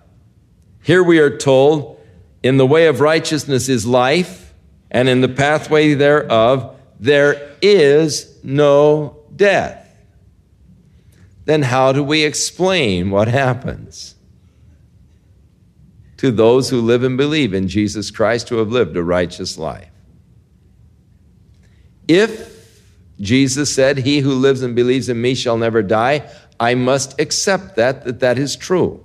Here 0.81 1.03
we 1.03 1.19
are 1.19 1.37
told, 1.37 1.99
in 2.41 2.57
the 2.57 2.65
way 2.65 2.87
of 2.87 3.01
righteousness 3.01 3.69
is 3.69 3.85
life, 3.85 4.53
and 4.89 5.07
in 5.07 5.21
the 5.21 5.29
pathway 5.29 5.93
thereof 5.93 6.75
there 6.99 7.55
is 7.61 8.37
no 8.43 9.17
death. 9.35 9.77
Then 11.45 11.63
how 11.63 11.91
do 11.91 12.03
we 12.03 12.23
explain 12.23 13.09
what 13.09 13.27
happens? 13.27 14.15
To 16.17 16.31
those 16.31 16.69
who 16.69 16.81
live 16.81 17.03
and 17.03 17.17
believe 17.17 17.53
in 17.53 17.67
Jesus 17.67 18.11
Christ 18.11 18.49
who 18.49 18.57
have 18.57 18.71
lived 18.71 18.95
a 18.95 19.03
righteous 19.03 19.57
life. 19.57 19.90
If 22.07 22.51
Jesus 23.19 23.73
said, 23.73 23.99
He 23.99 24.19
who 24.19 24.33
lives 24.33 24.61
and 24.63 24.75
believes 24.75 25.09
in 25.09 25.21
me 25.21 25.35
shall 25.35 25.57
never 25.57 25.81
die, 25.81 26.29
I 26.59 26.75
must 26.75 27.19
accept 27.19 27.75
that, 27.75 28.03
that 28.05 28.19
that 28.19 28.37
is 28.37 28.55
true. 28.55 29.03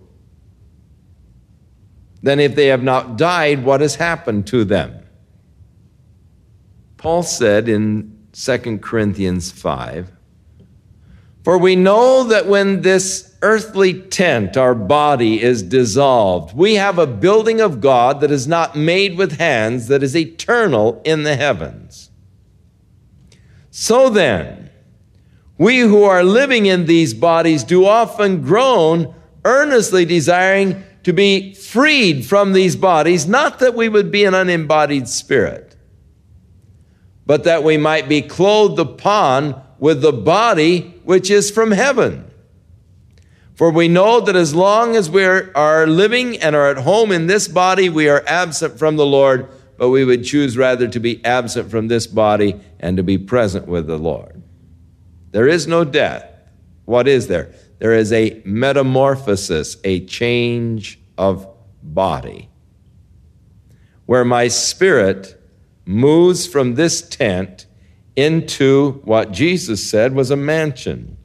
Then, 2.23 2.41
if 2.41 2.55
they 2.55 2.67
have 2.69 2.83
not 2.83 3.17
died, 3.17 3.65
what 3.65 3.81
has 3.81 3.95
happened 3.95 4.47
to 4.49 4.65
them? 4.65 5.07
Paul 6.97 7.23
said 7.23 7.69
in 7.69 8.17
2 8.33 8.79
Corinthians 8.79 9.51
5 9.53 10.11
For 11.45 11.57
we 11.57 11.77
know 11.77 12.25
that 12.25 12.47
when 12.47 12.83
this 12.83 13.35
earthly 13.43 13.95
tent, 13.95 14.57
our 14.57 14.75
body, 14.75 15.41
is 15.41 15.63
dissolved, 15.63 16.57
we 16.57 16.75
have 16.75 16.99
a 16.99 17.07
building 17.07 17.61
of 17.61 17.81
God 17.81 18.21
that 18.21 18.31
is 18.31 18.49
not 18.49 18.75
made 18.75 19.17
with 19.17 19.39
hands, 19.39 19.89
that 19.89 20.03
is 20.03 20.17
eternal 20.17 21.01
in 21.05 21.23
the 21.23 21.37
heavens. 21.37 22.06
So 23.79 24.09
then, 24.09 24.71
we 25.59 25.81
who 25.81 26.05
are 26.05 26.25
living 26.25 26.65
in 26.65 26.87
these 26.87 27.13
bodies 27.13 27.63
do 27.63 27.85
often 27.85 28.41
groan, 28.41 29.15
earnestly 29.45 30.07
desiring 30.07 30.83
to 31.03 31.13
be 31.13 31.53
freed 31.53 32.25
from 32.25 32.55
these 32.55 32.75
bodies, 32.75 33.29
not 33.29 33.59
that 33.59 33.75
we 33.75 33.91
would 33.91 34.11
be 34.11 34.25
an 34.25 34.33
unembodied 34.33 35.09
spirit, 35.09 35.77
but 37.27 37.45
that 37.45 37.65
we 37.65 37.77
might 37.77 38.09
be 38.09 38.23
clothed 38.23 38.79
upon 38.79 39.63
with 39.79 40.01
the 40.01 40.11
body 40.11 40.95
which 41.05 41.31
is 41.31 41.51
from 41.51 41.73
heaven. 41.73 42.31
For 43.57 43.71
we 43.71 43.89
know 43.89 44.23
that 44.23 44.37
as 44.37 44.55
long 44.55 44.97
as 44.97 45.11
we 45.11 45.23
are 45.23 45.87
living 45.87 46.39
and 46.39 46.57
are 46.57 46.71
at 46.71 46.79
home 46.79 47.13
in 47.13 47.27
this 47.27 47.47
body, 47.47 47.91
we 47.91 48.09
are 48.09 48.25
absent 48.27 48.79
from 48.79 48.97
the 48.97 49.05
Lord, 49.05 49.51
but 49.77 49.91
we 49.91 50.05
would 50.05 50.25
choose 50.25 50.57
rather 50.57 50.89
to 50.89 51.01
be 51.01 51.25
absent 51.25 51.71
from 51.71 51.89
this 51.89 52.07
body 52.07 52.61
and 52.81 52.97
to 52.97 53.03
be 53.03 53.19
present 53.19 53.67
with 53.67 53.87
the 53.87 53.99
Lord. 53.99 54.43
There 55.33 55.49
is 55.49 55.67
no 55.67 55.85
death. 55.85 56.25
What 56.85 57.09
is 57.09 57.27
there? 57.29 57.53
There 57.79 57.93
is 57.93 58.13
a 58.13 58.41
metamorphosis, 58.45 59.77
a 59.85 60.05
change 60.07 60.99
of 61.19 61.47
body, 61.83 62.49
where 64.07 64.25
my 64.25 64.49
spirit 64.49 65.41
moves 65.85 66.47
from 66.47 66.75
this 66.75 67.03
tent 67.03 67.67
into 68.15 68.93
what 69.05 69.31
Jesus 69.31 69.89
said 69.89 70.15
was 70.15 70.31
a 70.31 70.37
mansion. 70.37 71.17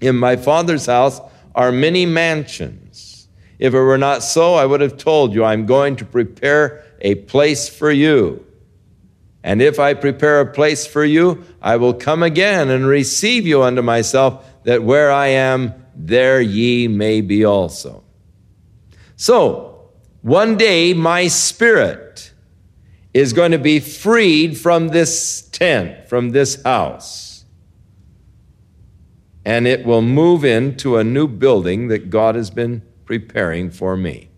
In 0.00 0.16
my 0.16 0.36
Father's 0.36 0.86
house 0.86 1.20
are 1.54 1.72
many 1.72 2.06
mansions. 2.06 3.28
If 3.58 3.74
it 3.74 3.80
were 3.80 3.98
not 3.98 4.22
so, 4.22 4.54
I 4.54 4.66
would 4.66 4.80
have 4.80 4.96
told 4.96 5.34
you, 5.34 5.44
I'm 5.44 5.66
going 5.66 5.96
to 5.96 6.04
prepare 6.04 6.84
a 7.02 7.16
place 7.16 7.68
for 7.68 7.90
you. 7.90 8.46
And 9.44 9.60
if 9.60 9.78
I 9.78 9.94
prepare 9.94 10.40
a 10.40 10.52
place 10.52 10.86
for 10.86 11.04
you, 11.04 11.44
I 11.60 11.76
will 11.76 11.94
come 11.94 12.22
again 12.22 12.70
and 12.70 12.86
receive 12.86 13.46
you 13.46 13.62
unto 13.62 13.82
myself, 13.82 14.48
that 14.62 14.84
where 14.84 15.10
I 15.10 15.26
am, 15.26 15.74
there 15.94 16.40
ye 16.40 16.88
may 16.88 17.20
be 17.20 17.44
also. 17.44 18.04
So, 19.16 19.90
one 20.22 20.56
day 20.56 20.94
my 20.94 21.26
spirit 21.26 22.32
is 23.12 23.32
going 23.32 23.50
to 23.50 23.58
be 23.58 23.80
freed 23.80 24.56
from 24.56 24.88
this 24.88 25.42
tent, 25.50 26.08
from 26.08 26.30
this 26.30 26.62
house. 26.62 27.44
And 29.44 29.66
it 29.66 29.84
will 29.84 30.02
move 30.02 30.44
into 30.44 30.96
a 30.96 31.04
new 31.04 31.26
building 31.26 31.88
that 31.88 32.10
God 32.10 32.36
has 32.36 32.50
been 32.50 32.82
preparing 33.04 33.70
for 33.70 33.96
me. 33.96 34.31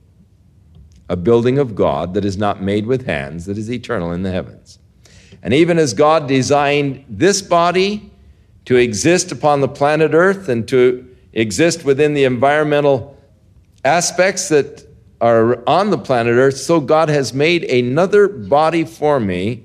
A 1.09 1.17
building 1.17 1.59
of 1.59 1.75
God 1.75 2.15
that 2.15 2.25
is 2.25 2.37
not 2.37 2.63
made 2.63 2.87
with 2.87 3.07
hands, 3.07 3.47
that 3.47 3.59
is 3.59 3.71
eternal 3.71 4.13
in 4.13 4.23
the 4.23 4.31
heavens. 4.31 4.79
And 5.43 5.53
even 5.53 5.79
as 5.79 5.93
God 5.93 6.27
designed 6.27 7.05
this 7.09 7.43
body 7.43 8.11
to 8.65 8.77
exist 8.77 9.31
upon 9.31 9.61
the 9.61 9.69
planet 9.69 10.13
Earth 10.15 10.49
and 10.49 10.67
to 10.69 11.07
exist 11.35 11.85
within 11.85 12.15
the 12.15 12.25
environmental 12.25 13.17
aspects 13.85 14.49
that 14.49 14.87
are 15.21 15.63
on 15.69 15.91
the 15.91 15.99
planet 15.99 16.35
Earth, 16.35 16.57
so 16.57 16.81
God 16.81 17.11
has 17.11 17.35
made 17.35 17.65
another 17.65 18.27
body 18.27 18.85
for 18.85 19.21
me 19.21 19.65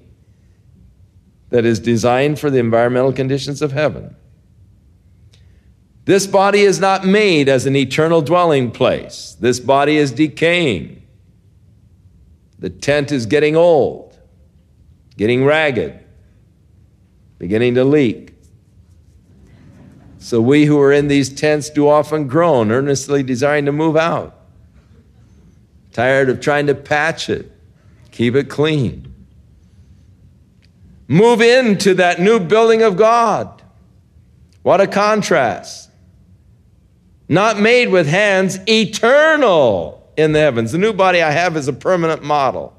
that 1.49 1.65
is 1.65 1.79
designed 1.79 2.39
for 2.39 2.49
the 2.49 2.59
environmental 2.59 3.13
conditions 3.13 3.61
of 3.61 3.71
heaven. 3.71 4.15
This 6.05 6.27
body 6.27 6.61
is 6.61 6.79
not 6.79 7.05
made 7.05 7.47
as 7.47 7.65
an 7.65 7.75
eternal 7.75 8.21
dwelling 8.21 8.71
place. 8.71 9.37
This 9.39 9.59
body 9.59 9.97
is 9.97 10.11
decaying. 10.11 10.98
The 12.59 12.69
tent 12.69 13.11
is 13.11 13.25
getting 13.25 13.55
old, 13.55 14.17
getting 15.15 15.45
ragged, 15.45 15.97
beginning 17.37 17.75
to 17.75 17.85
leak. 17.85 18.33
So 20.17 20.41
we 20.41 20.65
who 20.65 20.79
are 20.81 20.91
in 20.91 21.07
these 21.07 21.29
tents 21.29 21.69
do 21.69 21.87
often 21.87 22.27
groan, 22.27 22.71
earnestly 22.71 23.23
desiring 23.23 23.65
to 23.65 23.71
move 23.71 23.95
out. 23.95 24.35
Tired 25.93 26.29
of 26.29 26.41
trying 26.41 26.67
to 26.67 26.75
patch 26.75 27.29
it, 27.29 27.49
keep 28.11 28.35
it 28.35 28.49
clean. 28.49 29.05
Move 31.07 31.41
into 31.41 31.93
that 31.95 32.19
new 32.19 32.39
building 32.39 32.81
of 32.81 32.97
God. 32.97 33.63
What 34.61 34.81
a 34.81 34.87
contrast. 34.87 35.89
Not 37.29 37.59
made 37.59 37.89
with 37.89 38.07
hands, 38.07 38.59
eternal 38.67 39.98
in 40.19 40.33
the 40.33 40.39
heavens. 40.39 40.71
The 40.71 40.77
new 40.77 40.93
body 40.93 41.21
I 41.21 41.31
have 41.31 41.55
is 41.55 41.67
a 41.67 41.73
permanent 41.73 42.23
model. 42.23 42.75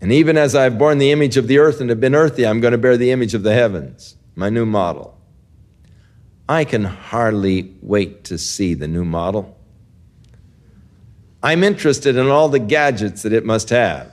And 0.00 0.12
even 0.12 0.36
as 0.36 0.54
I've 0.54 0.78
borne 0.78 0.98
the 0.98 1.10
image 1.10 1.36
of 1.36 1.48
the 1.48 1.58
earth 1.58 1.80
and 1.80 1.90
have 1.90 2.00
been 2.00 2.14
earthy, 2.14 2.46
I'm 2.46 2.60
going 2.60 2.72
to 2.72 2.78
bear 2.78 2.96
the 2.96 3.10
image 3.10 3.34
of 3.34 3.42
the 3.42 3.52
heavens, 3.52 4.16
my 4.36 4.48
new 4.48 4.64
model. 4.64 5.18
I 6.48 6.64
can 6.64 6.84
hardly 6.84 7.74
wait 7.82 8.24
to 8.24 8.38
see 8.38 8.74
the 8.74 8.88
new 8.88 9.04
model. 9.04 9.56
I'm 11.42 11.62
interested 11.62 12.16
in 12.16 12.28
all 12.28 12.48
the 12.48 12.58
gadgets 12.58 13.22
that 13.22 13.32
it 13.32 13.44
must 13.44 13.70
have. 13.70 14.12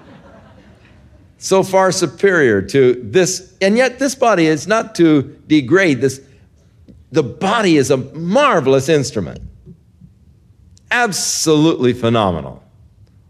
so 1.38 1.62
far 1.62 1.92
superior 1.92 2.60
to 2.62 3.00
this, 3.02 3.54
and 3.60 3.76
yet 3.76 3.98
this 3.98 4.14
body 4.14 4.46
is 4.46 4.66
not 4.66 4.94
to 4.96 5.22
degrade 5.46 6.00
this. 6.00 6.20
The 7.10 7.22
body 7.22 7.76
is 7.76 7.90
a 7.90 7.96
marvelous 7.96 8.88
instrument, 8.88 9.40
absolutely 10.90 11.92
phenomenal. 11.92 12.62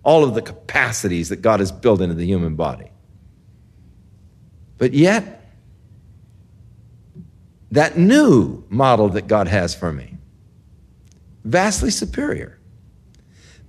All 0.02 0.24
of 0.24 0.34
the 0.34 0.42
capacities 0.42 1.28
that 1.28 1.42
God 1.42 1.60
has 1.60 1.70
built 1.70 2.00
into 2.00 2.14
the 2.14 2.26
human 2.26 2.56
body. 2.56 2.90
But 4.78 4.94
yet, 4.94 5.40
that 7.70 7.98
new 7.98 8.64
model 8.68 9.10
that 9.10 9.28
God 9.28 9.46
has 9.48 9.74
for 9.74 9.92
me. 9.92 10.16
Vastly 11.44 11.90
superior. 11.90 12.58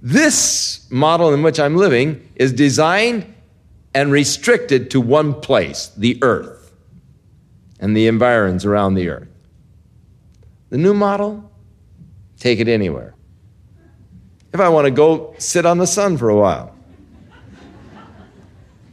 This 0.02 0.88
model 0.90 1.34
in 1.34 1.44
which 1.44 1.60
I'm 1.60 1.76
living 1.76 2.28
is 2.36 2.52
designed 2.54 3.32
and 3.94 4.12
restricted 4.12 4.90
to 4.92 5.02
one 5.02 5.34
place, 5.34 5.92
the 5.98 6.18
earth, 6.24 6.72
and 7.80 7.96
the 7.96 8.08
environs 8.08 8.66
around 8.66 8.96
the 8.96 9.10
earth. 9.10 9.28
The 10.70 10.78
new 10.78 10.94
model, 10.94 11.52
take 12.40 12.60
it 12.60 12.68
anywhere. 12.68 13.16
If 14.54 14.60
I 14.60 14.70
want 14.70 14.86
to 14.86 14.92
go 14.92 15.34
sit 15.38 15.66
on 15.66 15.78
the 15.78 15.88
sun 15.88 16.18
for 16.18 16.30
a 16.30 16.36
while, 16.36 16.76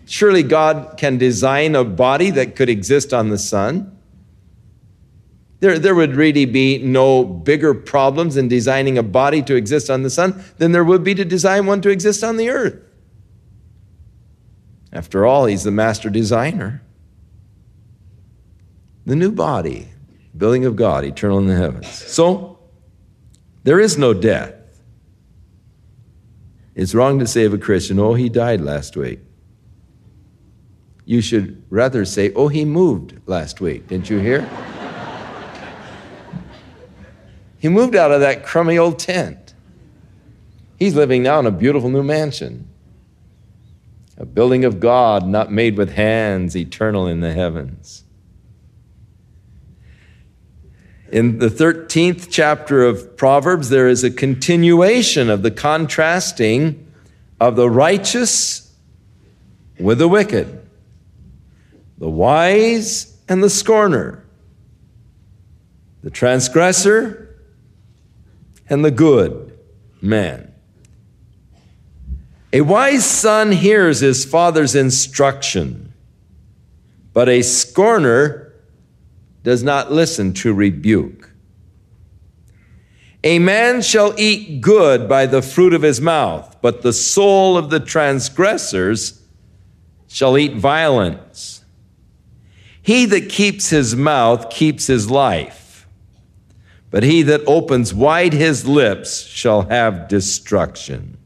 surely 0.06 0.42
God 0.42 0.96
can 0.96 1.18
design 1.18 1.74
a 1.74 1.84
body 1.84 2.30
that 2.30 2.56
could 2.56 2.68
exist 2.68 3.12
on 3.12 3.28
the 3.28 3.38
sun 3.38 3.98
there, 5.60 5.78
there 5.78 5.94
would 5.94 6.14
really 6.14 6.44
be 6.44 6.78
no 6.78 7.24
bigger 7.24 7.74
problems 7.74 8.36
in 8.36 8.48
designing 8.48 8.96
a 8.96 9.02
body 9.02 9.42
to 9.42 9.56
exist 9.56 9.90
on 9.90 10.02
the 10.02 10.10
sun 10.10 10.42
than 10.58 10.72
there 10.72 10.84
would 10.84 11.02
be 11.02 11.14
to 11.16 11.24
design 11.24 11.66
one 11.66 11.80
to 11.82 11.88
exist 11.88 12.22
on 12.22 12.36
the 12.36 12.48
earth. 12.48 12.76
After 14.92 15.26
all, 15.26 15.46
he's 15.46 15.64
the 15.64 15.70
master 15.70 16.10
designer. 16.10 16.82
The 19.04 19.16
new 19.16 19.32
body, 19.32 19.88
building 20.36 20.64
of 20.64 20.76
God, 20.76 21.04
eternal 21.04 21.38
in 21.38 21.46
the 21.46 21.56
heavens. 21.56 21.88
So, 21.88 22.58
there 23.64 23.80
is 23.80 23.98
no 23.98 24.14
death. 24.14 24.54
It's 26.78 26.94
wrong 26.94 27.18
to 27.18 27.26
say 27.26 27.44
of 27.44 27.52
a 27.52 27.58
Christian, 27.58 27.98
oh, 27.98 28.14
he 28.14 28.28
died 28.28 28.60
last 28.60 28.96
week. 28.96 29.18
You 31.04 31.20
should 31.20 31.60
rather 31.70 32.04
say, 32.04 32.32
oh, 32.34 32.46
he 32.46 32.64
moved 32.64 33.20
last 33.26 33.60
week. 33.60 33.88
Didn't 33.88 34.08
you 34.08 34.18
hear? 34.18 34.48
He 37.60 37.68
moved 37.68 37.96
out 37.96 38.12
of 38.12 38.20
that 38.20 38.46
crummy 38.46 38.78
old 38.78 39.00
tent. 39.00 39.52
He's 40.78 40.94
living 40.94 41.24
now 41.24 41.40
in 41.40 41.46
a 41.46 41.50
beautiful 41.50 41.90
new 41.90 42.04
mansion, 42.04 42.68
a 44.16 44.24
building 44.24 44.64
of 44.64 44.78
God 44.78 45.26
not 45.26 45.50
made 45.50 45.76
with 45.76 45.94
hands, 45.94 46.56
eternal 46.56 47.08
in 47.08 47.18
the 47.18 47.32
heavens. 47.32 48.04
In 51.10 51.38
the 51.38 51.48
13th 51.48 52.28
chapter 52.30 52.82
of 52.82 53.16
Proverbs, 53.16 53.70
there 53.70 53.88
is 53.88 54.04
a 54.04 54.10
continuation 54.10 55.30
of 55.30 55.42
the 55.42 55.50
contrasting 55.50 56.86
of 57.40 57.56
the 57.56 57.70
righteous 57.70 58.74
with 59.78 59.98
the 59.98 60.08
wicked, 60.08 60.66
the 61.96 62.10
wise 62.10 63.16
and 63.26 63.42
the 63.42 63.48
scorner, 63.48 64.22
the 66.02 66.10
transgressor 66.10 67.42
and 68.68 68.84
the 68.84 68.90
good 68.90 69.58
man. 70.02 70.52
A 72.52 72.60
wise 72.60 73.06
son 73.06 73.52
hears 73.52 74.00
his 74.00 74.26
father's 74.26 74.74
instruction, 74.74 75.94
but 77.14 77.30
a 77.30 77.40
scorner 77.40 78.47
does 79.42 79.62
not 79.62 79.92
listen 79.92 80.32
to 80.34 80.52
rebuke. 80.52 81.30
A 83.24 83.38
man 83.38 83.82
shall 83.82 84.14
eat 84.18 84.60
good 84.60 85.08
by 85.08 85.26
the 85.26 85.42
fruit 85.42 85.74
of 85.74 85.82
his 85.82 86.00
mouth, 86.00 86.56
but 86.62 86.82
the 86.82 86.92
soul 86.92 87.56
of 87.56 87.70
the 87.70 87.80
transgressors 87.80 89.22
shall 90.06 90.38
eat 90.38 90.54
violence. 90.54 91.64
He 92.80 93.04
that 93.06 93.28
keeps 93.28 93.70
his 93.70 93.96
mouth 93.96 94.50
keeps 94.50 94.86
his 94.86 95.10
life 95.10 95.68
but 96.90 97.02
he 97.02 97.22
that 97.22 97.42
opens 97.46 97.92
wide 97.92 98.32
his 98.32 98.66
lips 98.66 99.26
shall 99.26 99.62
have 99.62 100.08
destruction. 100.08 101.16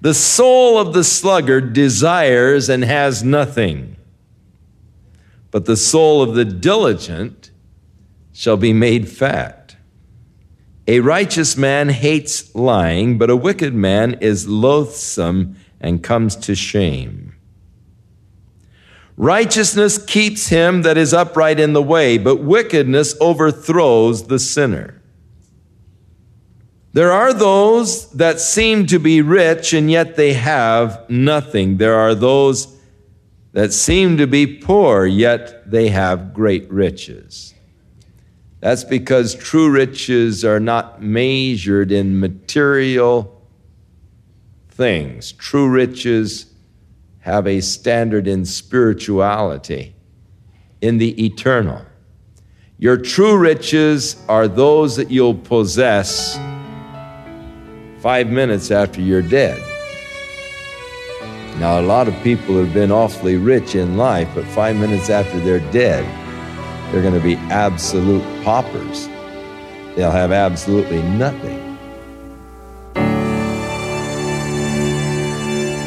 The 0.00 0.14
soul 0.14 0.78
of 0.78 0.94
the 0.94 1.04
sluggard 1.04 1.72
desires 1.72 2.68
and 2.68 2.84
has 2.84 3.22
nothing, 3.22 3.91
but 5.52 5.66
the 5.66 5.76
soul 5.76 6.22
of 6.22 6.34
the 6.34 6.44
diligent 6.44 7.52
shall 8.32 8.56
be 8.56 8.72
made 8.72 9.08
fat. 9.08 9.76
A 10.88 10.98
righteous 10.98 11.56
man 11.56 11.90
hates 11.90 12.52
lying, 12.56 13.18
but 13.18 13.30
a 13.30 13.36
wicked 13.36 13.72
man 13.72 14.14
is 14.14 14.48
loathsome 14.48 15.54
and 15.80 16.02
comes 16.02 16.34
to 16.36 16.56
shame. 16.56 17.36
Righteousness 19.16 20.02
keeps 20.04 20.48
him 20.48 20.82
that 20.82 20.96
is 20.96 21.12
upright 21.12 21.60
in 21.60 21.74
the 21.74 21.82
way, 21.82 22.18
but 22.18 22.42
wickedness 22.42 23.14
overthrows 23.20 24.26
the 24.26 24.38
sinner. 24.38 25.02
There 26.94 27.12
are 27.12 27.32
those 27.32 28.10
that 28.12 28.40
seem 28.40 28.86
to 28.86 28.98
be 28.98 29.22
rich 29.22 29.72
and 29.72 29.90
yet 29.90 30.16
they 30.16 30.32
have 30.32 31.08
nothing. 31.08 31.76
There 31.76 31.94
are 31.94 32.14
those 32.14 32.71
that 33.52 33.72
seem 33.72 34.16
to 34.16 34.26
be 34.26 34.46
poor 34.46 35.06
yet 35.06 35.70
they 35.70 35.88
have 35.88 36.34
great 36.34 36.70
riches. 36.70 37.54
That's 38.60 38.84
because 38.84 39.34
true 39.34 39.70
riches 39.70 40.44
are 40.44 40.60
not 40.60 41.02
measured 41.02 41.90
in 41.90 42.20
material 42.20 43.42
things. 44.68 45.32
True 45.32 45.68
riches 45.68 46.46
have 47.20 47.46
a 47.46 47.60
standard 47.60 48.26
in 48.26 48.44
spirituality, 48.44 49.94
in 50.80 50.98
the 50.98 51.24
eternal. 51.24 51.84
Your 52.78 52.96
true 52.96 53.36
riches 53.36 54.16
are 54.28 54.48
those 54.48 54.96
that 54.96 55.10
you'll 55.10 55.34
possess 55.34 56.36
five 58.00 58.28
minutes 58.28 58.70
after 58.70 59.00
you're 59.00 59.22
dead. 59.22 59.71
Now, 61.58 61.80
a 61.80 61.82
lot 61.82 62.08
of 62.08 62.14
people 62.22 62.56
have 62.56 62.72
been 62.72 62.90
awfully 62.90 63.36
rich 63.36 63.74
in 63.74 63.96
life, 63.96 64.28
but 64.34 64.44
five 64.46 64.76
minutes 64.76 65.10
after 65.10 65.38
they're 65.40 65.60
dead, 65.70 66.04
they're 66.92 67.02
going 67.02 67.14
to 67.14 67.20
be 67.20 67.36
absolute 67.50 68.24
paupers. 68.42 69.06
They'll 69.96 70.10
have 70.10 70.32
absolutely 70.32 71.02
nothing. 71.02 71.72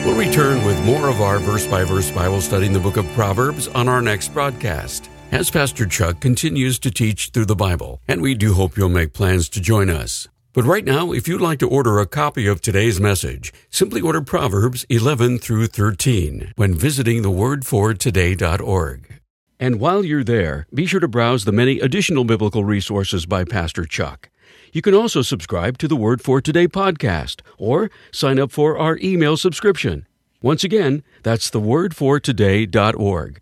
We'll 0.06 0.17
return 0.17 0.63
with 0.65 0.84
more 0.86 1.10
of 1.10 1.19
our 1.19 1.39
verse 1.39 1.65
by 1.65 1.84
verse 1.84 2.12
Bible 2.12 2.41
study 2.41 2.67
in 2.67 2.73
the 2.73 2.80
book 2.80 2.97
of 2.97 3.08
Proverbs 3.13 3.67
on 3.69 3.89
our 3.89 4.01
next 4.01 4.34
broadcast 4.34 5.10
as 5.32 5.49
Pastor 5.49 5.86
Chuck 5.86 6.19
continues 6.19 6.80
to 6.80 6.91
teach 6.91 7.30
through 7.30 7.45
the 7.45 7.56
Bible, 7.56 7.99
and 8.08 8.21
we 8.21 8.36
do 8.36 8.54
hope 8.54 8.78
you'll 8.78 8.89
make 8.89 9.13
plans 9.13 9.49
to 9.49 9.60
join 9.60 9.89
us. 9.89 10.28
But 10.56 10.63
right 10.63 10.86
now, 10.86 11.12
if 11.12 11.28
you'd 11.28 11.41
like 11.41 11.60
to 11.60 11.68
order 11.68 12.00
a 12.00 12.08
copy 12.08 12.48
of 12.48 12.62
today's 12.62 12.98
message, 12.98 13.52
simply 13.70 14.00
order 14.00 14.22
Proverbs 14.22 14.86
11 14.89 15.39
through 15.39 15.68
13 15.68 16.54
when 16.56 16.74
visiting 16.74 17.24
thewordfortoday.org. 17.24 19.20
And 19.60 19.82
while 19.82 20.06
you're 20.06 20.24
there, 20.24 20.65
be 20.74 20.86
sure 20.86 21.02
to 21.02 21.10
browse 21.10 21.44
the 21.44 21.52
many 21.52 21.82
additional 21.82 22.24
biblical 22.24 22.63
resources 22.63 23.26
by 23.26 23.44
Pastor 23.44 23.84
Chuck. 23.84 24.30
You 24.72 24.82
can 24.82 24.94
also 24.94 25.22
subscribe 25.22 25.78
to 25.80 25.89
the 25.89 25.98
Word 25.98 26.22
for 26.22 26.39
Today 26.39 26.70
podcast 26.70 27.41
or 27.58 27.91
sign 28.13 28.39
up 28.39 28.54
for 28.54 28.78
our 28.78 28.98
email 29.04 29.36
subscription. 29.36 30.08
Once 30.41 30.63
again, 30.63 31.04
that's 31.24 31.52
thewordfortoday.org. 31.52 33.41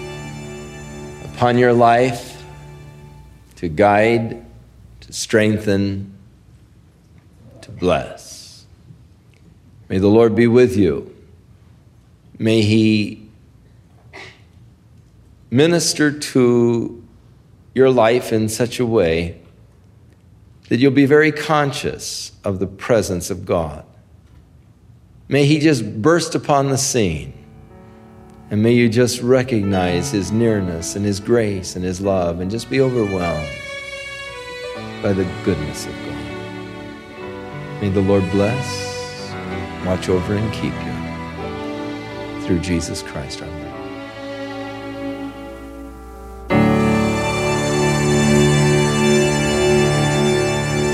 upon 1.41 1.57
your 1.57 1.73
life 1.73 2.43
to 3.55 3.67
guide, 3.67 4.45
to 4.99 5.11
strengthen, 5.11 6.15
to 7.61 7.71
bless. 7.71 8.63
May 9.89 9.97
the 9.97 10.07
Lord 10.07 10.35
be 10.35 10.45
with 10.45 10.77
you. 10.77 11.15
May 12.37 12.61
he 12.61 13.27
minister 15.49 16.11
to 16.11 17.03
your 17.73 17.89
life 17.89 18.31
in 18.31 18.47
such 18.47 18.79
a 18.79 18.85
way 18.85 19.41
that 20.69 20.77
you'll 20.77 20.91
be 20.91 21.07
very 21.07 21.31
conscious 21.31 22.33
of 22.43 22.59
the 22.59 22.67
presence 22.67 23.31
of 23.31 23.47
God. 23.47 23.83
May 25.27 25.47
He 25.47 25.57
just 25.57 26.03
burst 26.03 26.35
upon 26.35 26.69
the 26.69 26.77
scene. 26.77 27.33
And 28.51 28.61
may 28.61 28.73
you 28.73 28.89
just 28.89 29.21
recognize 29.21 30.11
His 30.11 30.33
nearness 30.33 30.97
and 30.97 31.05
His 31.05 31.21
grace 31.21 31.77
and 31.77 31.85
His 31.85 32.01
love 32.01 32.41
and 32.41 32.51
just 32.51 32.69
be 32.69 32.81
overwhelmed 32.81 33.49
by 35.01 35.13
the 35.13 35.23
goodness 35.45 35.85
of 35.85 35.93
God. 35.93 36.11
May 37.81 37.87
the 37.87 38.01
Lord 38.01 38.29
bless, 38.31 39.33
watch 39.85 40.09
over, 40.09 40.35
and 40.35 40.53
keep 40.53 40.73
you 40.73 42.45
through 42.45 42.59
Jesus 42.59 43.01
Christ 43.01 43.41
our 43.41 43.47
Lord. 43.47 43.60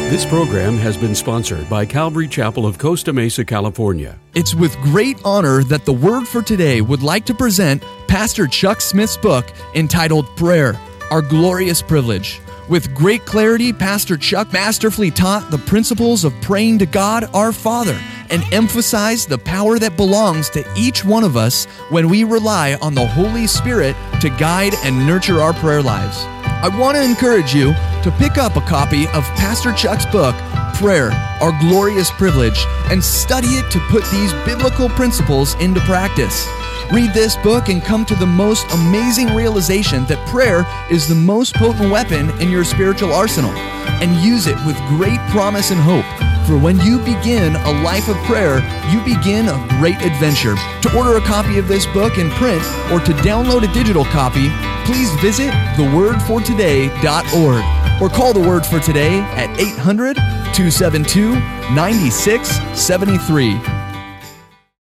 This 0.10 0.26
program 0.26 0.78
has 0.78 0.96
been 0.96 1.14
sponsored 1.14 1.70
by 1.70 1.86
Calvary 1.86 2.30
Chapel 2.30 2.66
of 2.66 2.78
Costa 2.78 3.12
Mesa, 3.12 3.44
California. 3.44 4.18
It's 4.36 4.56
with 4.56 4.74
great 4.78 5.18
honor 5.26 5.66
that 5.66 5.84
the 5.84 5.92
Word 5.92 6.26
for 6.26 6.42
Today 6.42 6.80
would 6.80 7.04
like 7.04 7.26
to 7.26 7.34
present 7.34 7.84
Pastor 8.08 8.48
Chuck 8.48 8.80
Smith's 8.80 9.18
book 9.18 9.52
entitled 9.76 10.26
Prayer 10.38 10.80
Our 11.12 11.22
Glorious 11.22 11.82
Privilege. 11.82 12.40
With 12.70 12.96
great 12.96 13.26
clarity, 13.26 13.74
Pastor 13.74 14.16
Chuck 14.16 14.54
masterfully 14.54 15.12
taught 15.12 15.52
the 15.52 15.58
principles 15.58 16.24
of 16.24 16.34
praying 16.40 16.80
to 16.80 16.86
God 16.86 17.26
our 17.34 17.52
Father 17.52 18.00
and 18.30 18.46
emphasized 18.54 19.28
the 19.28 19.38
power 19.38 19.78
that 19.78 19.98
belongs 19.98 20.50
to 20.52 20.64
each 20.78 21.04
one 21.04 21.26
of 21.26 21.36
us 21.36 21.66
when 21.90 22.08
we 22.08 22.24
rely 22.24 22.76
on 22.76 22.96
the 22.96 23.06
Holy 23.06 23.46
Spirit 23.46 23.94
to 24.22 24.30
guide 24.30 24.74
and 24.86 25.06
nurture 25.06 25.42
our 25.42 25.54
prayer 25.54 25.82
lives. 25.82 26.24
I 26.64 26.70
want 26.70 26.96
to 26.96 27.04
encourage 27.04 27.54
you 27.54 27.74
to 28.08 28.18
pick 28.18 28.38
up 28.38 28.56
a 28.56 28.62
copy 28.62 29.06
of 29.10 29.26
Pastor 29.36 29.74
Chuck's 29.74 30.06
book, 30.06 30.34
Prayer, 30.76 31.12
Our 31.42 31.52
Glorious 31.60 32.10
Privilege, 32.12 32.64
and 32.90 33.04
study 33.04 33.48
it 33.48 33.70
to 33.72 33.80
put 33.90 34.02
these 34.12 34.32
biblical 34.46 34.88
principles 34.88 35.56
into 35.56 35.82
practice. 35.82 36.48
Read 36.94 37.14
this 37.14 37.36
book 37.38 37.68
and 37.68 37.84
come 37.84 38.06
to 38.06 38.16
the 38.16 38.26
most 38.26 38.66
amazing 38.72 39.36
realization 39.36 40.06
that 40.06 40.26
prayer 40.30 40.66
is 40.90 41.10
the 41.10 41.16
most 41.16 41.54
potent 41.56 41.92
weapon 41.92 42.30
in 42.40 42.50
your 42.50 42.64
spiritual 42.64 43.12
arsenal, 43.12 43.52
and 43.52 44.16
use 44.26 44.48
it 44.48 44.56
with 44.66 44.78
great 44.88 45.20
promise 45.32 45.72
and 45.72 45.82
hope. 45.82 46.27
For 46.48 46.58
when 46.58 46.80
you 46.80 46.98
begin 47.00 47.58
a 47.58 47.72
life 47.84 48.08
of 48.08 48.16
prayer, 48.24 48.60
you 48.90 49.04
begin 49.04 49.50
a 49.50 49.68
great 49.82 50.02
adventure. 50.02 50.56
To 50.56 50.98
order 50.98 51.18
a 51.18 51.22
copy 51.22 51.60
of 51.60 51.68
this 51.68 51.86
book 51.88 52.18
in 52.18 52.30
print 52.32 52.64
or 52.90 53.02
to 53.02 53.12
download 53.22 53.70
a 53.70 53.74
digital 53.74 54.06
copy, 54.06 54.48
please 54.86 55.12
visit 55.20 55.52
thewordfortoday.org 55.76 58.02
or 58.02 58.10
call 58.10 58.32
the 58.32 58.40
Word 58.40 58.66
for 58.66 58.80
Today 58.80 59.20
at 59.36 59.50
800 59.60 60.16
272 60.16 61.32
9673. 61.76 63.77